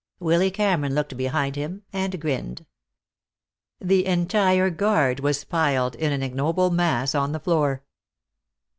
Willy 0.19 0.49
Cameron 0.49 0.95
looked 0.95 1.15
behind 1.15 1.55
him 1.55 1.83
and 1.93 2.19
grinned. 2.19 2.65
The 3.79 4.07
entire 4.07 4.71
guard 4.71 5.19
was 5.19 5.43
piled 5.43 5.93
in 5.93 6.11
an 6.11 6.23
ignoble 6.23 6.71
mass 6.71 7.13
on 7.13 7.33
the 7.33 7.39
floor. 7.39 7.83